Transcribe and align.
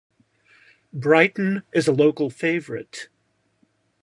Brighton 0.93 1.61
is 1.73 1.87
a 1.87 1.91
local 1.91 2.31
favorite. 2.31 3.07